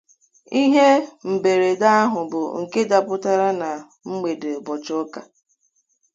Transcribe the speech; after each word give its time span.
ihe 0.63 0.87
mberede 1.31 1.87
ahụ 2.01 2.19
bụ 2.31 2.41
nke 2.61 2.79
dapụtara 2.89 3.49
na 3.61 3.69
mgbede 4.09 4.49
ụbọchị 4.59 4.93
ụka 5.01 5.21